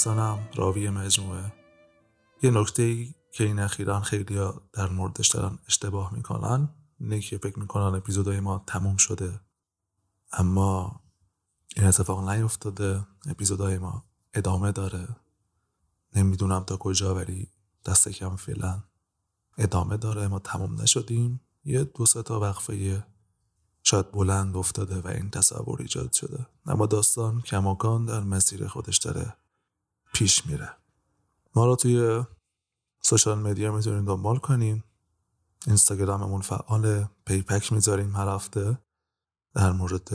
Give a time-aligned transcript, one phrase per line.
[0.00, 1.52] محسنم راوی مجموعه.
[2.42, 4.38] یه نکته ای که این اخیرا خیلی
[4.72, 6.68] در موردش دارن اشتباه می‌کنن
[7.00, 9.40] اینه که فکر می‌کنن اپیزودهای ما تموم شده.
[10.32, 11.00] اما
[11.76, 15.08] این اتفاق نیفتاده اپیزودهای ما ادامه داره.
[16.16, 17.48] نمی‌دونم تا کجا ولی
[17.86, 18.82] دست کم فعلا
[19.58, 20.28] ادامه داره.
[20.28, 21.40] ما تموم نشدیم.
[21.64, 23.04] یه دو سه تا وقفه
[23.82, 26.46] شاید بلند افتاده و این تصور ایجاد شده.
[26.66, 29.36] اما داستان کماکان در مسیر خودش داره.
[30.20, 30.70] پیش میره.
[31.54, 32.24] ما رو توی
[33.02, 34.82] social media می‌تونید دنبال کنین.
[35.66, 38.78] اینستاگراممون فعال پیپک می‌ذاریم هر هفته.
[39.54, 40.10] در مورد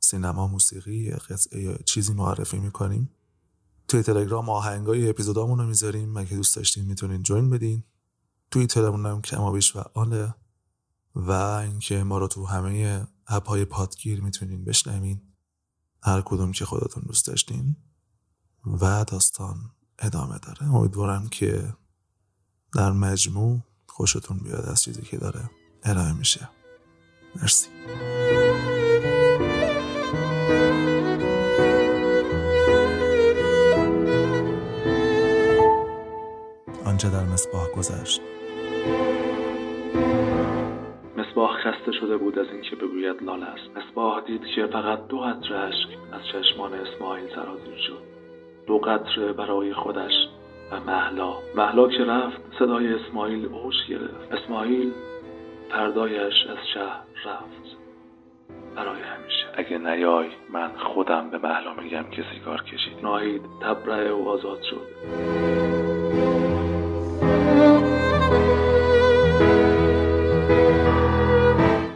[0.00, 3.10] سینما موسیقی قطعه چیزی معرفی می‌کنیم.
[3.88, 6.16] توی تلگرام آهنگای اپیزودامون رو می‌ذاریم.
[6.16, 7.84] اگه دوست داشتین می‌تونین join بدین.
[8.50, 10.34] توی تلمون هم کما بیش فعاله.
[11.14, 15.20] و اینکه ما رو تو همه اپ های پادگیر می‌تونین بشنوین.
[16.02, 17.76] هر کدوم که خودتون دوست داشتین.
[18.66, 19.56] و داستان
[19.98, 20.74] ادامه داره.
[20.74, 21.62] امیدوارم که
[22.74, 25.50] در مجموع خوشتون بیاد از چیزی که داره
[25.84, 26.48] ارائه میشه.
[27.36, 27.68] مرسی.
[36.84, 38.20] آنچه در مصباح گذشت.
[41.16, 43.76] مصباح خسته شده بود از اینکه بگوید لال است.
[43.76, 48.19] مصباح دید که فقط دو قطره اشک از چشمان اسماعیل سرازیر شد.
[48.70, 50.12] دو قطره برای خودش
[50.72, 54.32] و محلا محلا که رفت صدای اسماعیل اوش گرفت.
[54.32, 54.92] اسماعیل
[55.70, 57.76] پردایش از شهر رفت
[58.76, 59.46] برای همیشه.
[59.54, 63.02] اگه نیای من خودم به محلا میگم که سیگار کشید.
[63.02, 64.86] ناهید تبرئه و آزاد شد.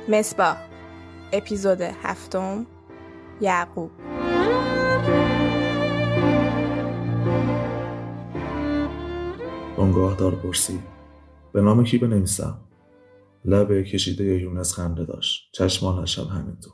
[0.08, 0.56] مصباح
[1.32, 2.66] اپیزود هفتم
[3.40, 3.90] یعقوب.
[9.94, 10.78] دار پرسی.
[11.52, 12.60] به نام کی بنویسم؟
[13.44, 15.50] لب کشیده یونس خنده داشت.
[15.52, 16.72] چشمانش هم همینطور.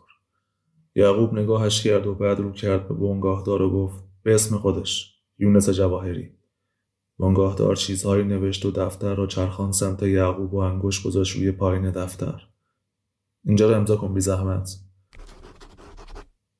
[0.94, 5.70] یعقوب نگاهش کرد و بعد رو کرد به بنگاهدار و گفت به اسم خودش یونس
[5.70, 6.30] جواهری.
[7.18, 12.42] بنگاهدار چیزهایی نوشت و دفتر را چرخان سمت یعقوب و انگوش گذاشت روی پایین دفتر.
[13.44, 14.70] اینجا رو امضا کن بی زحمت.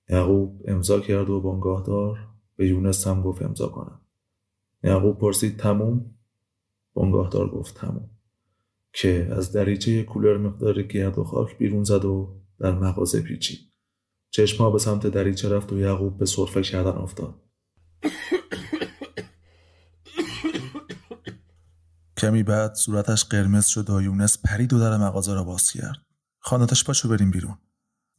[0.08, 2.18] یعقوب امضا کرد و بنگاهدار
[2.56, 4.00] به یونس هم گفت امضا کنم.
[4.82, 6.19] یعقوب پرسید تموم؟
[7.00, 8.10] بنگاهدار گفت تموم
[8.92, 13.58] که از دریچه کولر مقدار گرد و خاک بیرون زد و در مغازه پیچید.
[14.30, 17.34] چشما به سمت دریچه رفت و یعقوب به صرفه کردن افتاد.
[22.16, 25.96] کمی بعد صورتش قرمز شد و یونس پرید و در مغازه را باز کرد.
[26.38, 27.58] خانتش پاشو بریم بیرون.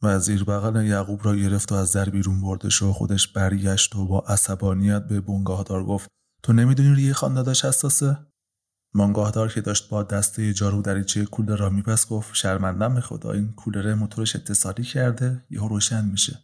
[0.02, 4.06] و زیر بغل یعقوب را گرفت و از در بیرون بردش و خودش برگشت و
[4.06, 6.08] با عصبانیت به بنگاهدار گفت
[6.42, 8.18] تو نمی‌دونی ریه خاندادش حساسه؟
[8.94, 13.52] مانگاهدار که داشت با دسته جارو دریچه کولر را میپس گفت شرمندم به خدا این
[13.52, 16.38] کولر موتورش اتصالی کرده یهو روشن میشه.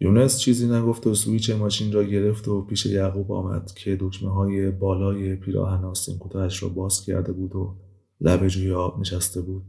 [0.00, 4.70] یونس چیزی نگفت و سویچ ماشین را گرفت و پیش یعقوب آمد که دکمه های
[4.70, 7.76] بالای پیراهن آستین کوتاهش را باز کرده بود و
[8.20, 9.66] لب جوی آب نشسته بود.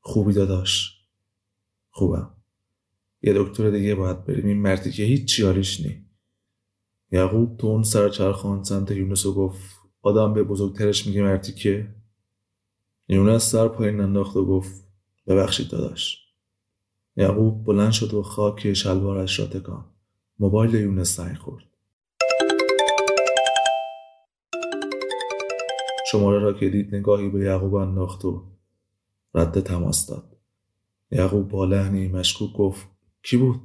[0.00, 0.92] خوبی داداش.
[1.90, 2.30] خوبم.
[3.22, 4.46] یه دکتر دیگه باید بریم.
[4.46, 6.06] این مردی که هیچ چیاریش نی.
[7.12, 11.88] یعقوب تو اون سر چرخان سمت یونس و گفت آدم به بزرگترش میگه مرتی که
[13.08, 14.88] یونس سر پایین انداخت و گفت
[15.26, 16.26] ببخشید داداش.
[17.16, 19.84] یعقوب بلند شد و خاک شلوارش را تکان.
[20.38, 21.64] موبایل یونس زنگ خورد.
[26.10, 28.44] شماره را که دید نگاهی به یعقوب انداخت و
[29.34, 30.36] رد تماس داد.
[31.10, 32.88] یعقوب با لحنی مشکوک گفت
[33.22, 33.60] کی بود؟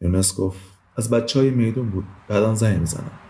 [0.00, 0.60] یونس گفت
[0.96, 2.04] از بچه های میدون بود.
[2.28, 3.29] بعدا زنگ می‌زنم.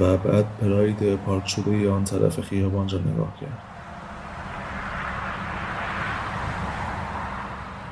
[0.00, 3.58] و بعد پراید پارک شده آن طرف خیابان را نگاه کرد.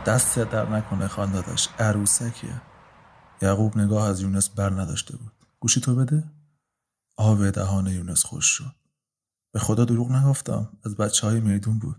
[0.06, 2.62] دست در نکنه خاندادش عروسکیه.
[3.42, 5.32] یعقوب نگاه از یونس بر نداشته بود.
[5.60, 6.24] گوشی تو بده.
[7.16, 8.74] آب دهان یونس خوش شد.
[9.52, 10.68] به خدا دروغ نگفتم.
[10.84, 11.96] از بچه های میدون بود.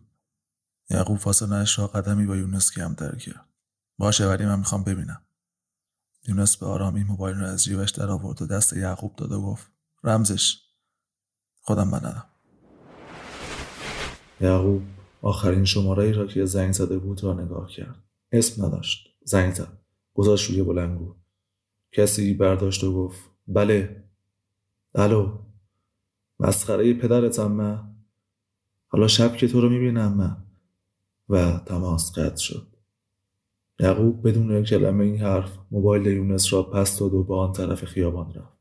[0.89, 3.45] یعقوب فاصله را قدمی با یونس کمتر کرد.
[3.98, 5.21] باشه ولی من می‌خوام ببینم.
[6.27, 9.77] یونس به آرامی موبایل را از جیبش در آورد و دست یعقوب داد و گفت
[10.04, 10.58] رمزش.
[11.62, 12.26] خودم بلدم.
[14.42, 14.82] یعقوب
[15.22, 18.04] آخرین شماره ای را که زنگ زده بود را نگاه کرد.
[18.32, 19.08] اسم نداشت.
[19.24, 19.78] زنگ زد.
[20.14, 21.16] گذاشت روی بلنگو.
[21.92, 24.04] کسی برداشت و گفت بله.
[24.96, 25.40] الو.
[26.40, 27.96] مسخره پدرتم من
[28.88, 30.44] حالا شب که تو رو می‌بینم من
[31.30, 32.68] و تماس قطع شد.
[33.80, 38.34] یعقوب بدون کلمه این حرف موبایل یونس را پس داد و به آن طرف خیابان
[38.34, 38.56] رفت.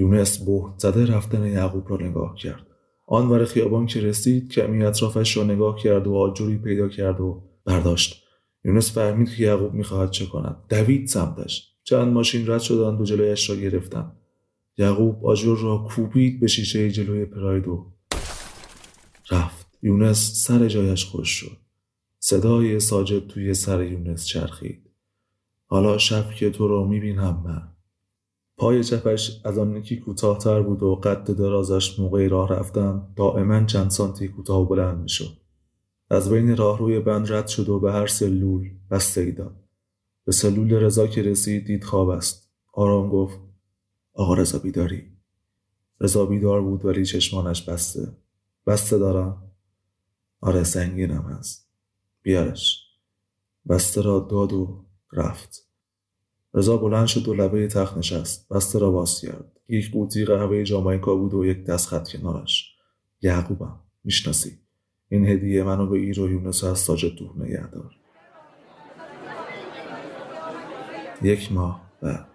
[0.00, 2.66] یونس بهت زده رفتن یعقوب را نگاه کرد.
[3.06, 8.24] آن خیابان که رسید کمی اطرافش را نگاه کرد و آجوری پیدا کرد و برداشت.
[8.64, 10.56] یونس فهمید که یعقوب می‌خواهد چه کند.
[10.68, 11.72] دوید سمتش.
[11.84, 14.16] چند ماشین رد شدند و جلویش را گرفتند
[14.78, 17.92] یعقوب آجر را کوبید به شیشه جلوی پراید و
[19.30, 19.66] رفت.
[19.82, 21.56] یونس سر جایش خوش شد.
[22.18, 24.90] صدای ساجد توی سر یونس چرخید.
[25.66, 27.79] حالا شب که تو را می‌بینم من.
[28.60, 33.90] پای چپش از آن یکی کوتاهتر بود و قد درازش موقع راه رفتن دائما چند
[33.90, 35.36] سانتی کوتاه و بلند می‌شد.
[36.10, 39.56] از بین راهروی بند رد شد و به هر سلول بستگی داد.
[40.24, 42.50] به سلول رضا که رسید دید خواب است.
[42.72, 43.38] آرام گفت
[44.12, 45.02] آقا رضا بیداری.
[46.00, 48.16] رضا بیدار بود ولی چشمانش بسته.
[48.66, 49.42] بسته دارم؟
[50.40, 51.68] آره سنگینم هست.
[52.22, 52.84] بیارش.
[53.68, 55.69] بسته را داد و رفت.
[56.54, 58.48] رضا بلند شد و لبه تخت نشست.
[58.48, 59.52] بسته را باز کرد.
[59.68, 62.74] یک قوطی قهوه جامایکا بود و یک دست خط کنارش.
[63.22, 64.58] یعقوبم می‌شناسی؟
[65.10, 67.90] این هدیه منو به ایر و یونس از ساجد دور نگه دار.
[71.22, 72.26] یک ماه بعد.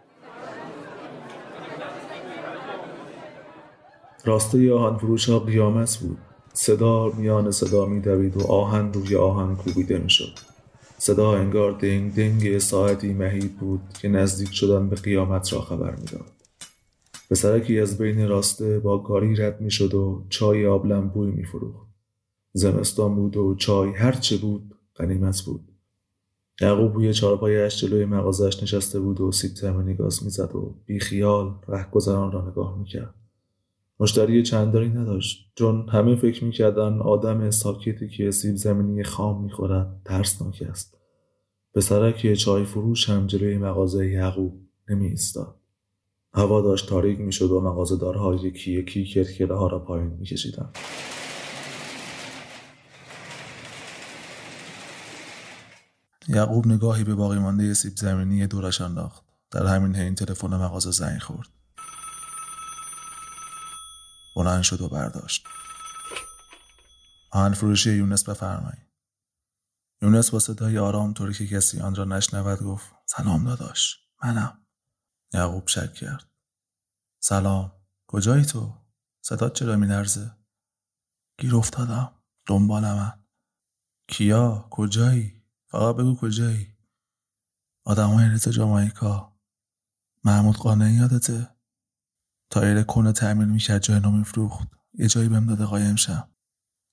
[4.25, 6.17] راسته آهن فروش ها قیامت بود.
[6.53, 10.39] صدا میان صدا میدوید و آهن روی آهن کوبیده می‌شد.
[10.97, 16.31] صدا انگار دنگ دنگ ساعتی مهید بود که نزدیک شدن به قیامت را خبر می‌داد.
[17.29, 21.87] به سرکی از بین راسته با گاری رد می‌شد و چای آبلم بوی میفروخت.
[22.53, 25.71] زمستان بود و چای هرچه بود قنیمت بود.
[26.61, 32.31] یعقوب بوی چارپایش جلوی مغازش نشسته بود و سیب تمنی گاز می‌زد و بیخیال رهگذران
[32.31, 33.13] را نگاه می‌کرد.
[33.99, 35.51] مشتری چندانی نداشت.
[35.55, 40.97] چون همه فکر می‌کردن آدم ساکتی که سیب زمینی خام می‌خورد ترسناک است.
[41.75, 45.15] پسرک چای فروش هم جلوی مغازه یعقوب نمی
[46.33, 50.77] هوا داشت تاریک می‌شد و مغازه دارها یکی یکی کرکره را پایین میکشیدند.
[56.27, 59.23] یعقوب نگاهی به باقی مانده سیب زمینی دورش انداخت.
[59.51, 61.47] در همین حین تلفن مغازه زنگ خورد.
[64.35, 65.47] بلند شد و برداشت.
[67.31, 68.85] آهن فروشی یونس بفرمایید
[70.01, 74.65] یونس با صدای آرام طوری که کسی آن را نشنود گفت سلام داداش منم.
[75.33, 76.31] یعقوب شک کرد.
[77.19, 77.71] سلام
[78.07, 78.73] کجایی تو؟
[79.21, 80.37] صدات چرا میلرزه؟
[81.37, 82.11] گیر افتادم
[82.45, 83.25] دنبال من.
[84.07, 86.77] کیا؟ کجایی؟ فقط بگو کجایی.
[87.83, 89.39] آدمای ریت جامایکا.
[90.23, 91.54] محمود قانعی یادته؟
[92.55, 96.29] تایر کهنه تعمیر می‌کرد جای نو میفروخت یه جایی بهم داده قایم شم.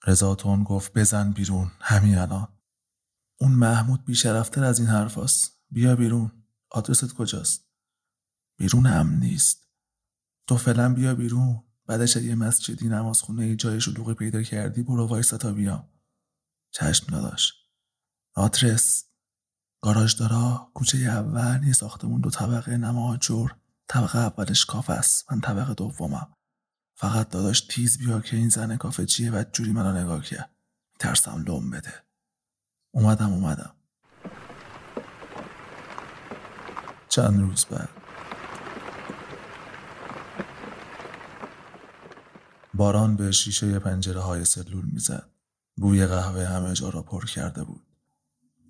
[0.06, 1.70] رضا تون گفت بزن بیرون.
[1.80, 2.48] همین الان.
[3.40, 6.44] اون محمود بیشرفتر از این حرفاست بیا بیرون.
[6.70, 7.68] آدرست کجاست؟
[8.58, 9.68] بیرون هم نیست.
[10.48, 11.62] تو فعلا بیا بیرون.
[11.86, 15.88] بعدش یه مسجدی نمازخونه ای جای شلوغی پیدا کردی برو وایستا تا بیام.
[16.70, 17.54] چشم داداش.
[18.34, 19.04] آدرس.
[19.82, 23.61] گاراژ دارا کوچه اول یه ساختمون دو طبقه نماجور.
[23.92, 26.36] طبقه اولش کافه است من طبقه دومم.
[26.94, 30.50] فقط داداش تیز بیا که این زن کافه چیه و جوری منو نگاه کرد
[30.98, 31.94] ترسم لوم بده.
[32.94, 33.74] اومدم اومدم.
[37.08, 37.88] چند روز بعد.
[42.74, 45.30] باران به شیشه پنجره های سلول می‌زد.
[45.76, 47.86] بوی قهوه همه جا را پر کرده بود.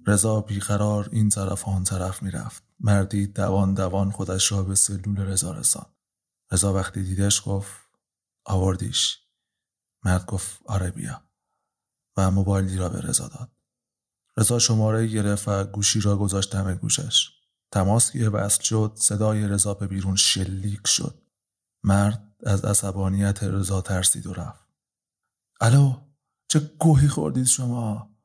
[0.06, 2.62] رضا بیقرار این طرف آن طرف می‌رفت.
[2.82, 5.86] مردی دوان دوان خودش را به سلول رضا رسان
[6.52, 7.82] رضا وقتی دیدش گفت
[8.44, 9.18] آوردیش.
[10.04, 11.22] مرد گفت آره بیا.
[12.16, 13.50] و موبایلی را به رضا داد.
[14.36, 17.30] رضا شماره گرفت و گوشی را گذاشت دم گوشش.
[17.72, 21.22] تماس که وصل شد صدای رضا به بیرون شلیک شد.
[21.84, 24.68] مرد از عصبانیت رضا ترسید و رفت.
[25.60, 25.94] الو
[26.48, 28.16] چه گوهی خوردید شما؟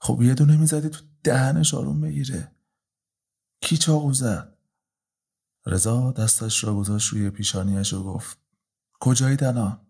[0.00, 2.56] خب یه دونه می‌زدی تو دهنش آروم بگیره.
[3.60, 4.56] کی چاقو زد؟
[5.66, 8.38] رضا دستش را گذاشت روی پیشانیش و گفت
[9.00, 9.86] کجایی الان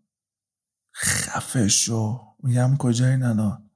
[0.95, 3.71] خفه شو میگم کجایی الان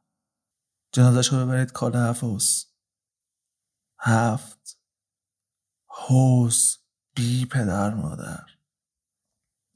[0.92, 2.64] جنازش رو ببرید کال حفظ.
[3.98, 4.78] هفت.
[5.86, 6.78] حوز
[7.14, 8.46] بی پدر مادر.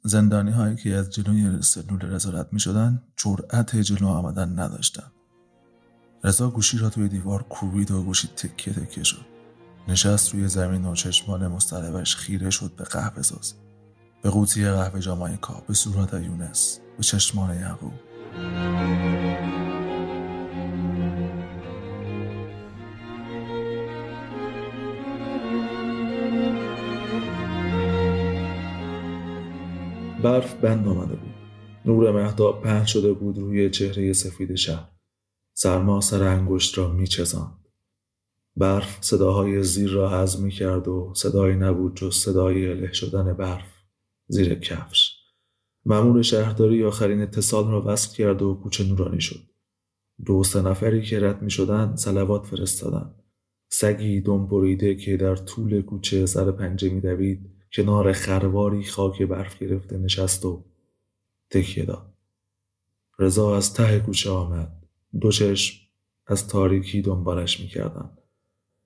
[0.05, 5.13] زندانی هایی که از جلوی سلول رزارت می شدن جرأت جلو آمدن نداشتن.
[6.25, 9.38] رضا گوشی را توی دیوار کوبید و گوشی تکه تکه شد.
[9.89, 13.55] نشست روی زمین و چشمان مستلبش خیره شد به قهوه ساز.
[14.23, 17.93] به قوطی قهوه جامایکا به صورت یونس به چشمان یعقوب.
[30.23, 31.35] برف بند آمده بود.
[31.85, 34.89] نور مهتاب پهن شده بود روی چهره سفید شهر.
[35.55, 37.68] سرما سر انگشت را میچزاند
[38.59, 43.73] برف صداهای زیر را هضم می کرد و صدایی نبود جز صدای له شدن برف
[44.29, 45.15] زیر کفش.
[45.85, 49.41] مأمور شهرداری آخرین اتصال را وصل کرد و کوچه نورانی شد.
[50.27, 53.15] دو سه نفری که رد می شدن سلوات فرستادن
[53.69, 59.59] سگی دم بریده که در طول کوچه سر پنجه می دوید کنار خرواری خاک برف
[59.59, 60.65] گرفته نشست و
[61.51, 62.15] تکیه داد.
[63.19, 64.73] رضا از ته کوچه آمد.
[65.21, 65.77] دو چشم
[66.27, 68.18] از تاریکی دنبالش می‌کردن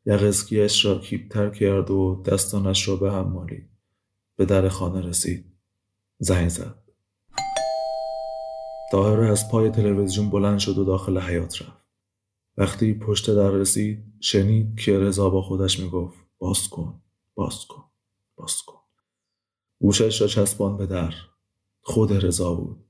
[0.07, 3.69] یقزگیش را کیپتر کرد و دستانش را به هم مالید.
[4.37, 5.45] به در خانه رسید.
[6.19, 6.83] زنگ زد.
[8.93, 11.83] طاهره از پای تلویزیون بلند شد و داخل حیات رفت.
[12.57, 17.03] وقتی پشت در رسید شنید که رضا با خودش می‌گفت باز کن
[17.35, 17.85] باز کن
[18.37, 18.79] باز کن.
[19.81, 21.15] گوشش را چسبان به در.
[21.83, 22.85] خود رضا بود.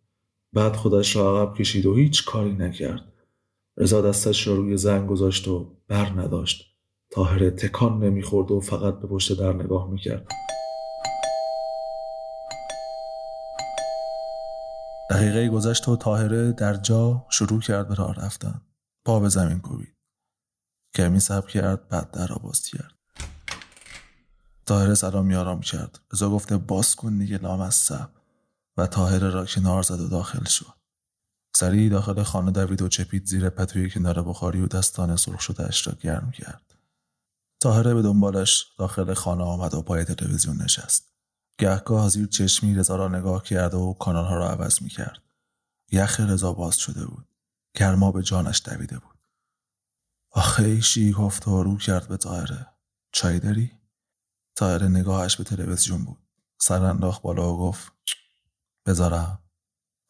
[0.52, 3.12] بعد خودش را عقب کشید و هیچ کاری نکرد.
[3.76, 6.71] رضا دستش را روی زنگ گذاشت و بر نداشت.
[7.14, 10.26] تاهره تکان نمی‌خورد و فقط به پشت در نگاه می‌کرد.
[15.10, 18.60] دقیقه گذشت و تاهره در جا شروع کرد به راه رفتن.
[19.04, 19.96] پا به زمین کوبید.
[20.94, 22.94] کمی صبر کرد بعد در را باز کرد.
[24.66, 26.00] تاهره سلام میارام کرد.
[26.12, 28.08] رضا گفته باز کن دیگه لامصب
[28.76, 30.74] و تاهره را کنار زد و داخل شد.
[31.56, 35.86] سریع داخل خانه دوید و چپید زیر پتوی کنار بخاری و دستان سرخ شده اش
[35.86, 36.71] را گرم کرد.
[37.62, 41.12] تاهره به دنبالش داخل خانه آمد و پای تلویزیون نشست.
[41.58, 45.22] گهگاه زیر چشمی رضا را نگاه کرد و کانالها را عوض می کرد
[45.92, 47.28] یخ رضا باز شده بود.
[47.74, 49.18] گرما به جانش دویده بود.
[50.30, 52.66] آخه ایشی گفت و رو کرد به تاهره
[53.12, 53.72] چای داری؟
[54.54, 56.18] تاهره نگاهش به تلویزیون بود.
[56.60, 57.92] سر انداخت بالا و گفت
[58.86, 59.38] بذارم.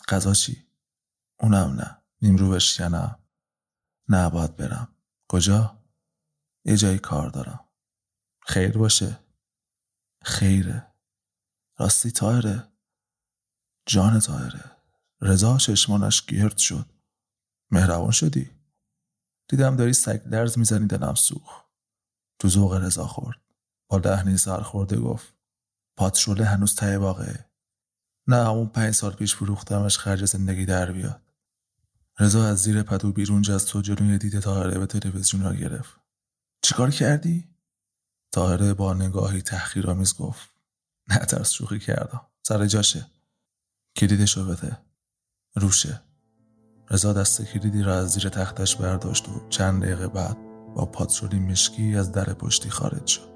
[0.09, 0.67] غذا چی؟
[1.41, 1.97] اونم نه.
[2.23, 3.19] نیمرو بشکنم
[4.09, 4.89] نه باید برم.
[5.29, 5.82] کجا؟
[6.65, 7.69] یه جایی کار دارم.
[8.41, 9.19] خیر باشه.
[10.25, 10.87] خیره.
[11.79, 12.73] راستی تایره
[13.87, 14.77] جان تایره
[15.21, 16.87] رضا چشمانش گرد شد.
[17.71, 18.51] مهربان شدی.
[19.49, 21.65] دیدم داری سگ درز می‌زنی دلم سوخ
[22.39, 23.41] تو ذوق رضا خورد.
[23.89, 25.35] با دهنی سر خورده گفت
[25.97, 27.51] پاتروله هنوز ته واقعه
[28.27, 31.23] نه همون پنج سال پیش فروختمش خرج زندگی در بیاد.
[32.19, 36.02] رضا از زیر پتو بیرون جست و جلوی دید تاهره به تلویزیون را گرفت.
[36.63, 37.49] چیکار کردی؟
[38.33, 40.49] تاهره با نگاهی تحقیرآمیز گفت
[41.09, 42.21] نه ترس شوخی کردم.
[42.43, 43.07] سر جاشه.
[43.97, 44.79] کلیدشو بده.
[45.55, 46.01] روشه.
[46.91, 50.37] رضا دست کلیدی را از زیر تختش برداشت و چند دقیقه بعد
[50.75, 53.32] با پاترولی مشکی از در پشتی خارج شد.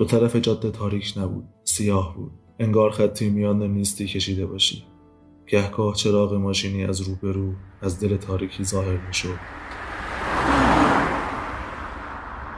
[0.00, 2.32] دو طرف جاده تاریک نبود سیاه بود.
[2.58, 4.84] انگار خطی میان نیستی کشیده باشی.
[5.46, 9.38] گهگاه چراغ ماشینی از روبرو از دل تاریکی ظاهر می‌شد.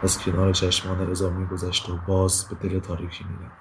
[0.02, 3.56] از کنار چشمان رضا میگذشت و باز به دل تاریکی می‌رفت.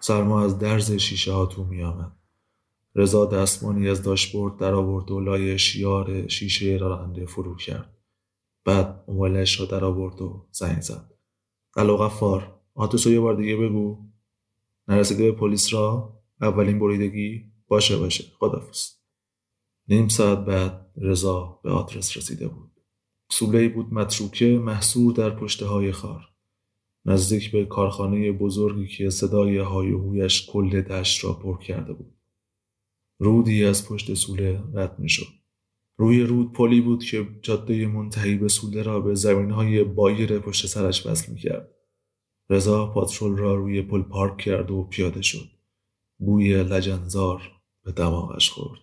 [0.00, 2.12] سرما از درز شیشه ها تو میآمد.
[2.94, 7.96] رضا دستمانی از داشبورد در آورد و لای شیار شیشه راننده فرو کرد.
[8.64, 11.10] بعد موبایلش را در آورد و زنگ زد.
[11.76, 12.63] الو غفار.
[12.74, 13.98] آتوسو یه بار دیگه بگو.
[14.88, 18.24] نرسیده به پلیس را اولین بریدگی باشه باشه.
[18.38, 18.90] خدافز
[19.88, 22.70] نیم ساعت بعد رضا به آدرس رسیده بود.
[23.30, 26.28] سوله بود متروکه محصور در پشته های خار.
[27.04, 32.14] نزدیک به کارخانه بزرگی که صدای های هویش کل دشت را پر کرده بود.
[33.18, 35.26] رودی از پشت سوله رد می شد.
[35.96, 40.66] روی رود پلی بود که جاده منتهی به سوله را به زمین های بایر پشت
[40.66, 41.73] سرش وصل می کرد.
[42.50, 45.50] رضا پاترول را روی پل پارک کرد و پیاده شد.
[46.18, 47.42] بوی لجنزار
[47.84, 48.80] به دماغش خورد.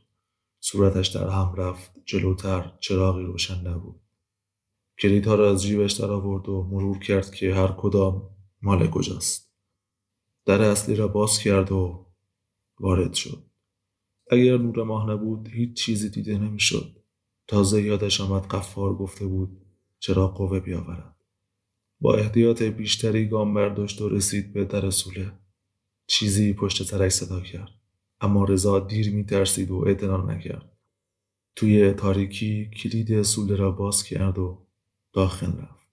[0.59, 4.01] صورتش در هم رفت جلوتر چراغی روشن نبود.
[4.99, 8.29] کلیدها را از جیبش در آورد و مرور کرد که هر کدام
[8.61, 9.51] مال کجاست.
[10.45, 12.05] در اصلی را باز کرد و
[12.79, 13.43] وارد شد.
[14.31, 16.97] اگر نور ماه نبود هیچ چیزی دیده نمی‌شد.
[17.47, 19.65] تازه یادش آمد قفار گفته بود
[19.99, 21.15] چرا قوه بیاورد.
[22.01, 25.31] با احتیاط بیشتری گام برداشت و رسید به در سوله.
[26.08, 27.72] چیزی پشت سرش صدا کرد.
[28.22, 30.72] اما رضا دیر می ترسید و اعتنا نکرد.
[31.55, 34.65] توی تاریکی کلید سوله را باز کرد و
[35.13, 35.88] داخل رفت.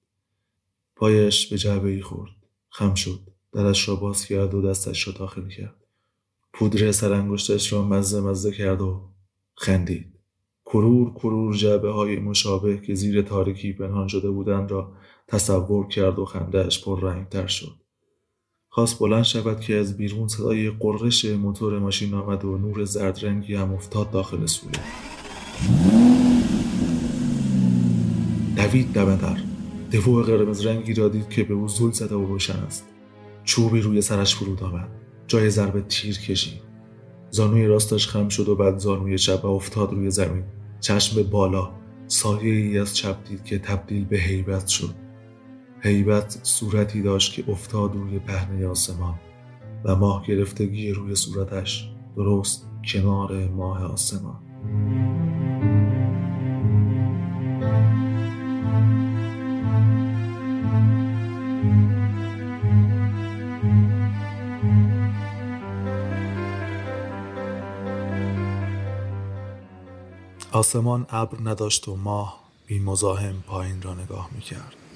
[0.97, 2.33] پایش به جعبه ای خورد.
[2.69, 3.21] خم شد.
[3.53, 5.77] درش را باز کرد و دستش را داخل کرد.
[6.53, 9.11] پودر سرانگشتش را مزه مزه کرد و
[9.55, 10.15] خندید.
[10.65, 14.93] کرور کرور جعبه های مشابه که زیر تاریکی پنهان شده بودند را
[15.29, 16.85] تصور کرد و خندهاش
[17.31, 17.75] تر شد.
[18.69, 23.55] خواست بلند شود که از بیرون صدای قررش موتور ماشین آمد و نور زرد رنگی
[23.55, 24.79] هم افتاد داخل سوله
[28.57, 29.37] دوید دم در
[29.93, 32.89] دفوع قرمز رنگی را دید که به او زل زده و روشن است.
[33.45, 34.89] چوبی روی سرش فرود آمد
[35.27, 36.61] جای ضربه تیر کشید.
[37.31, 40.45] زانوی راستش خم شد و بعد زانوی چپ افتاد روی زمین.
[40.81, 41.71] چشم بالا
[42.07, 45.08] سایه ای از چپ دید که تبدیل به حیبت شد.
[45.81, 49.15] حیبت صورتی داشت که افتاد روی پهنه آسمان
[49.85, 54.37] و ماه گرفتگی روی صورتش درست کنار ماه آسمان
[70.53, 74.88] آسمان ابر نداشت و ماه بی مزاحم پایین را نگاه می کرد.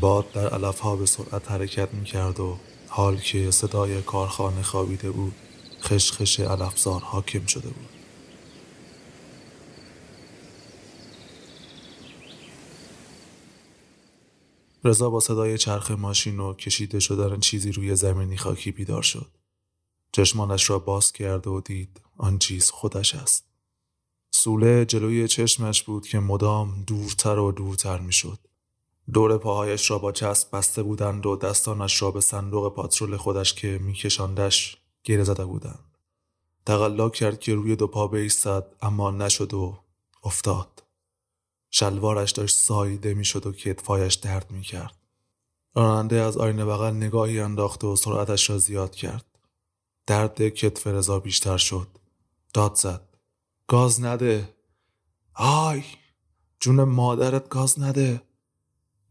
[0.00, 5.10] باد در علف ها به سرعت حرکت می کرد و حال که صدای کارخانه خوابیده
[5.10, 5.34] بود
[5.82, 7.88] خشخش علفزار حاکم شده بود.
[14.84, 19.30] رضا با صدای چرخ ماشین و کشیده شدن چیزی روی زمینی خاکی بیدار شد.
[20.12, 23.44] چشمانش را باز کرد و دید آن چیز خودش است.
[24.34, 28.38] سوله جلوی چشمش بود که مدام دورتر و دورتر می‌شد.
[29.12, 33.78] دور پاهایش را با چسب بسته بودند و دستانش را به صندوق پاترول خودش که
[33.82, 35.98] میکشاندش گره زده بودند.
[36.66, 39.78] تقلا کرد که روی دو پا بیستد اما نشد و
[40.24, 40.82] افتاد.
[41.70, 44.96] شلوارش داشت ساییده می‌شد و کتفایش درد می‌کرد.
[45.74, 49.24] راننده از آینه بغل نگاهی انداخت و سرعتش را زیاد کرد.
[50.06, 51.88] درد کتف رضا بیشتر شد
[52.54, 53.08] داد زد
[53.66, 54.54] گاز نده
[55.34, 55.84] آی
[56.60, 58.22] جون مادرت گاز نده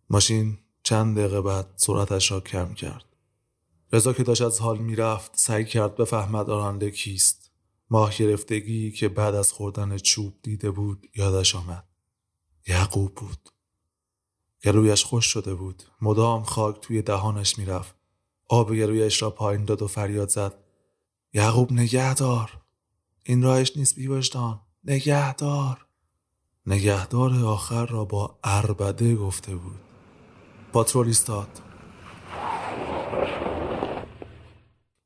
[0.10, 3.06] ماشین چند دقیقه بعد سرعتش را کم کرد.
[3.94, 7.52] رضا که داشت از حال می‌رفت سعی کرد بفهمد راننده کیست.
[7.90, 11.88] ماه گرفتگی که بعد از خوردن چوب دیده بود یادش آمد.
[12.68, 13.50] یعقوب بود.
[14.64, 15.84] گلویش خوش شده بود.
[16.02, 17.96] مدام خاک توی دهانش می‌رفت.
[18.48, 20.54] آب گلویش را پایین داد و فریاد زد.
[21.34, 22.62] یعقوب نگهدار.
[23.24, 25.86] این راهش نیست بیوشتان نگهدار.
[26.66, 29.85] نگهدار آخر را با اربده گفته بود.
[30.76, 31.62] پاترول ایستاد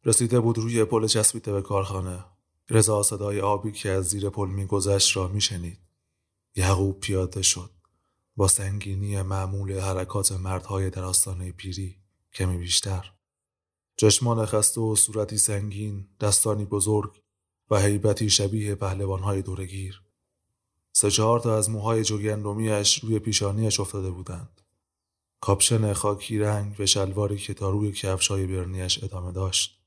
[0.05, 2.25] رسیده بود روی پل چسبیده به کارخانه.
[2.69, 5.79] رضا صدای آبی که از زیر پل میگذشت را میشنید.
[6.55, 7.69] یعقوب پیاده شد.
[8.35, 11.95] با سنگینی معمول حرکات مردهای در آستانه پیری
[12.33, 13.11] کمی بیشتر.
[13.95, 17.21] چشمان خسته و صورتی سنگین دستانی بزرگ
[17.69, 20.01] و حیبتی شبیه پهلوانهای دورگیر.
[20.91, 24.59] سه چهار تا از موهای جوگندمیش روی پیشانیش افتاده بودند.
[25.41, 29.79] کاپشن خاکی رنگ و شلواری که تا روی کفشای برنیش ادامه داشت.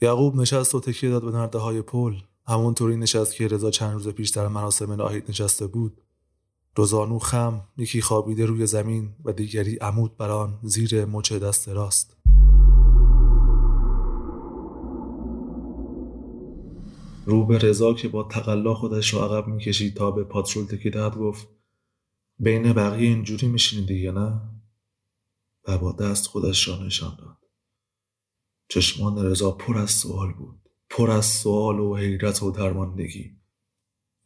[0.00, 2.14] یعقوب نشست و تکیه داد به نرده های پل.
[2.46, 6.00] همونطوری نشست که رضا چند روز پیش در مراسم ناهید نشسته بود.
[6.74, 12.16] دو خم یکی خوابیده روی زمین و دیگری عمود بران زیر مچ دست راست.
[17.26, 21.48] رو به رضا که با تقلا خودش را عقب می‌کشید تا به پاترول تکی گفت
[22.38, 24.53] بین بقیه اینجوری میشینی دیگه نه؟
[25.68, 27.38] و با دست خودش را نشان داد.
[28.68, 30.60] چشمان رضا پر از سوال بود.
[30.90, 33.40] پر از سوال و حیرت و درماندگی.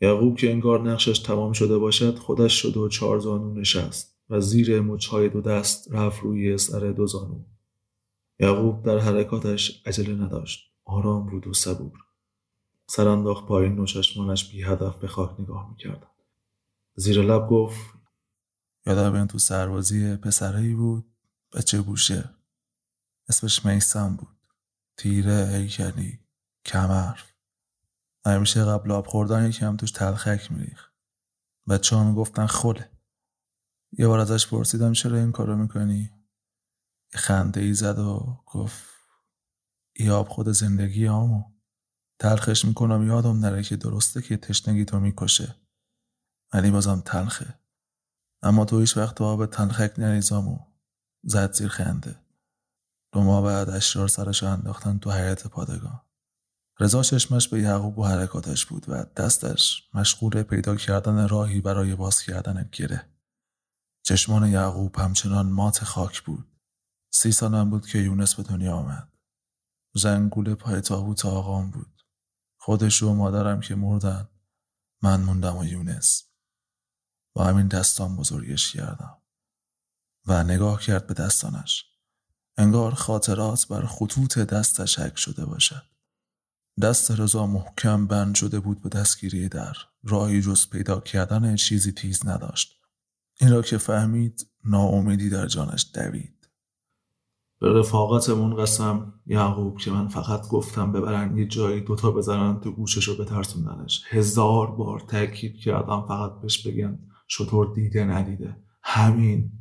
[0.01, 4.81] یعقوب که انگار نقشش تمام شده باشد خودش شد و چهار زانو نشست و زیر
[4.81, 7.44] مچهای دو دست رفت روی سر دو زانو.
[8.40, 10.68] یعقوب در حرکاتش عجله نداشت.
[10.85, 11.98] آرام بود و صبور.
[12.90, 16.09] سر انداخت پایین و چشمانش بی هدف به خاک نگاه می‌کردن
[16.94, 17.81] زیر لب گفت
[18.87, 21.05] یادم این تو سربازی پسرهی بود.
[21.53, 22.35] بچه بوشه
[23.29, 24.39] اسمش میسم بود.
[24.99, 26.21] تیره هیکلی
[26.65, 27.19] کمر
[28.27, 30.89] همیشه قبل آب خوردن یکی هم توش تلخک میریخ
[31.69, 32.91] بچه ها می‌گفتن خله
[33.93, 36.11] یه بار ازش پرسیدم چرا این کارو می‌کنی؟
[37.15, 38.85] خنده ای زد و گفت
[39.97, 41.45] ای آب خود زندگی همو
[42.21, 45.55] تلخش می‌کنم یادم نره که درسته که تشنگی تو می‌کشه.
[46.53, 47.61] ولی بازم تلخه.
[48.43, 50.68] اما تو هیچ وقت آب تلخک نریزامو.
[51.23, 52.21] زد زیر خنده.
[53.13, 56.01] دو ماه بعد اشرار سرش انداختن تو حیات پادگان.
[56.81, 62.23] رضا چشمش به یعقوب و حرکاتش بود و دستش مشغول پیدا کردن راهی برای باز
[62.23, 63.09] کردن گره.
[64.03, 66.47] چشمان یعقوب همچنان مات خاک بود.
[67.11, 69.13] سی سالم بود که یونس به دنیا آمد.
[69.95, 72.03] زنگول پای تابوت آقام بود.
[72.61, 74.29] خودش و مادرم که مردن.
[75.03, 76.25] من موندم و یونس.
[77.35, 79.18] با همین دستان بزرگش کردم.
[80.29, 81.85] و نگاه کرد به دستانش.
[82.57, 85.83] انگار خاطرات بر خطوط دستش حک شده باشد.
[86.83, 89.75] دست رضا محکم بند شده بود به دستگیری در.
[90.05, 92.73] راهی جز پیدا کردن چیزی تیز نداشت.
[93.41, 96.49] این را که فهمید ناامیدی در جانش دوید.
[97.61, 103.09] به رفاقتمون قسم یعقوب که من فقط گفتم ببرن یه جایی دوتا بزنن تو گوشش
[103.09, 104.03] رو بترسوندنش.
[104.09, 108.57] هزار بار تاکید کردم فقط بهش بگن شطور دیده ندیده.
[108.83, 109.58] همین.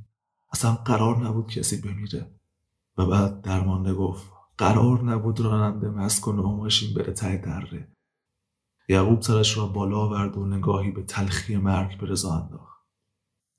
[0.58, 2.32] اصلا قرار نبود کسی بمیره.
[2.98, 7.92] و بعد درمانده گفت قرار نبود راننده مسکن و ماشین بره ته دره.
[8.90, 12.84] یعقوب سرش را بالا آورد و نگاهی به تلخی مرگ به رضا انداخت.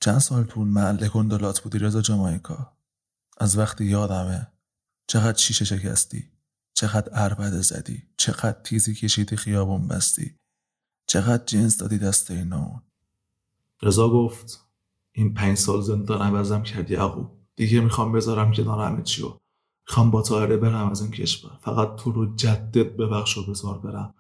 [0.01, 2.77] چند سال تو محل گندلات بودی رضا جامایکا
[3.39, 4.53] از وقتی یادمه
[5.07, 6.33] چقدر شیشه شکستی
[6.75, 10.37] چقدر عربده زدی چقدر تیزی کشیدی خیابون بستی
[11.07, 12.83] چقدر جنس دادی دست این اون
[13.83, 14.68] رضا گفت
[15.13, 17.31] این پنج سال زندان عوضم کرد یعقوب.
[17.57, 19.33] دیگه می‌خوام بذارم کنار همه چیو
[19.89, 21.51] می‌خوام با تایره برم از این کشور.
[21.61, 24.15] فقط تو رو جدد ببخش و بذار برم.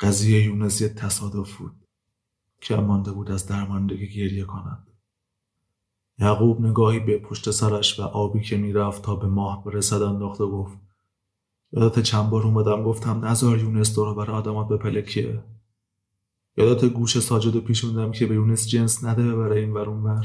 [0.00, 1.72] قضیه یونس یه تصادف بود.
[2.60, 4.86] که مانده بود از درماندگی گریه کند.
[6.18, 10.50] یعقوب نگاهی به پشت سرش و آبی که می‌رفت تا به ماه برسد انداخت و
[10.50, 10.78] گفت
[11.72, 15.44] یادت چند بار اومدم گفتم نزار یونس دورو برای آدمات به پلکیه
[16.58, 20.24] یادت گوش ساجد و پیشوندم که به یونس جنس نده ببره این ور ور.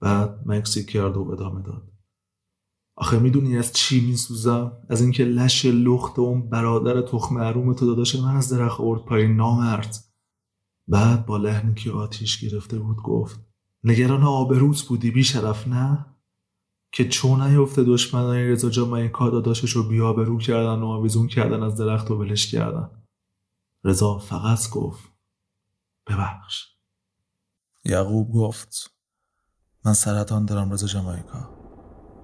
[0.00, 1.92] بعد مکسی کرد و ادامه داد.
[2.96, 8.16] آخه می‌دونی از چی میسوزم؟ از اینکه لش لخت اون برادر تخم عروم تو داداش
[8.16, 9.96] من از درخت آورد پایین نامرد.
[10.88, 13.40] بعد با لحنی که آتیش گرفته بود گفت
[13.84, 16.06] نگران آبروز بودی بی شرف نه؟
[16.92, 22.10] که چون نیفته دشمنای رضا جامعه داداشش رو بیابرو کردن و آویزون کردن از درخت
[22.10, 22.90] و بلش کردن.
[23.84, 25.15] رضا فقط گفت
[26.06, 26.66] ببخش.
[27.84, 28.90] یعقوب گفت
[29.84, 31.56] من سرطان دارم رضا جامایکا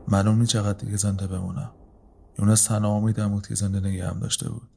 [0.08, 1.74] معلوم نی چقدر دیگه زنده بمونم.
[2.38, 4.68] یونس تنها امیدم بود که زنده نگه هم داشته بود.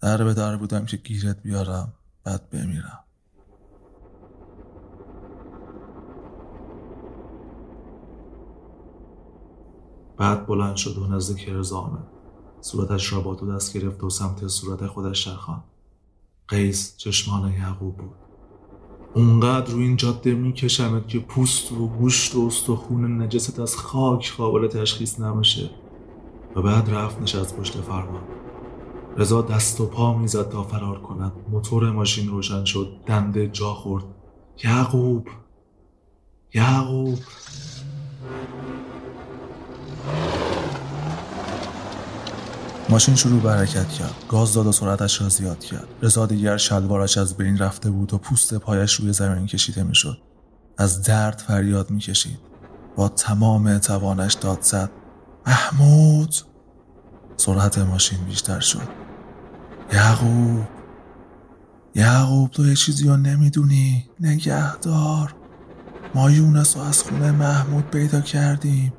[0.00, 1.92] در به در بودم که گیرت بیارم
[2.24, 3.04] بعد بمیرم.
[10.16, 12.06] بعد بلند شد و نزدیک رضا آمد.
[12.60, 15.71] صورتش را با دو دست گرفت و سمت صورت خودش چرخاند.
[16.48, 18.14] قیس چشمان یعقوب بود.
[19.14, 24.68] اونقدر رو این جاده میکشمت که پوست و گوشت و استخون نجست از خاک قابل
[24.68, 25.70] تشخیص نمیشه
[26.56, 28.22] و بعد رفت نشست پشت فرمان.
[29.16, 31.32] رضا دست و پا می‌زد تا فرار کند.
[31.50, 32.96] موتور ماشین روشن شد.
[33.06, 34.04] دنده جا خورد.
[34.64, 35.28] یعقوب!
[36.54, 37.18] یعقوب!
[42.92, 44.14] ماشین شروع به حرکت کرد.
[44.28, 45.88] گاز داد و سرعتش را زیاد کرد.
[46.02, 50.18] رضا دیگر شلوارش از بین رفته بود و پوست پایش روی زمین کشیده می‌شد.
[50.78, 52.38] از درد فریاد می‌کشید.
[52.96, 54.90] با تمام توانش داد زد.
[55.46, 56.34] محمود!
[57.36, 58.88] سرعت ماشین بیشتر شد.
[59.92, 60.64] یعقوب!
[61.94, 64.10] یعقوب تو یه چیزی رو نمی‌دونی.
[64.20, 65.34] نگهدار!
[66.14, 68.92] ما یونس رو از خونه محمود پیدا کردیم.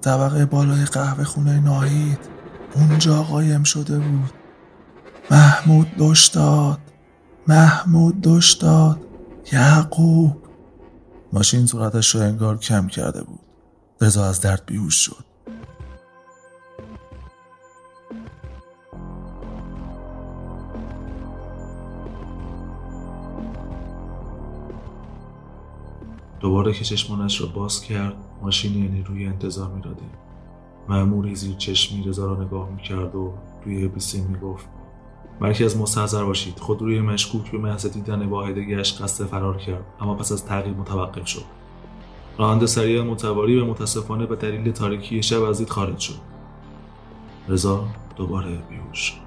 [0.00, 2.35] طبقه بالای قهوه خونه ناهید.
[2.74, 4.30] اونجا قایم شده بود.
[5.30, 6.78] محمود دوش داد
[7.48, 9.00] محمود دوش داد
[9.52, 10.36] یعقوب.
[11.32, 13.40] ماشین صورتش رو انگار کم کرده بود.
[14.00, 15.24] رضا از درد بیهوش شد.
[26.40, 30.10] دوباره که چشمانش را باز کرد ماشین یعنی روی انتظار می‌دادیم
[30.88, 33.32] معموری زیر چشمی رضا را نگاه می‌کرد و
[33.64, 34.66] توی بیسیم می‌گفت
[35.40, 36.58] مرکز مستحضر باشید.
[36.58, 40.76] خود روی مشکوک به محض دیدن واحد گشت قصد فرار کرد اما پس از تغییر
[40.76, 41.44] متوقف شد.
[42.38, 46.14] راننده سریع متواری و متاسفانه به دلیل تاریکی شب از دید خارج شد.
[47.48, 47.84] رضا
[48.16, 49.20] دوباره بیهوش